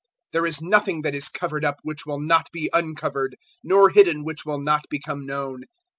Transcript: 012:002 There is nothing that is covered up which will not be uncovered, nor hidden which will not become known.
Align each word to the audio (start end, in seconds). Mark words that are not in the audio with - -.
012:002 0.29 0.31
There 0.31 0.45
is 0.47 0.61
nothing 0.63 1.01
that 1.03 1.13
is 1.13 1.29
covered 1.29 1.63
up 1.63 1.77
which 1.83 2.07
will 2.07 2.19
not 2.19 2.51
be 2.51 2.71
uncovered, 2.73 3.35
nor 3.63 3.91
hidden 3.91 4.23
which 4.23 4.47
will 4.47 4.57
not 4.59 4.87
become 4.89 5.27
known. 5.27 5.65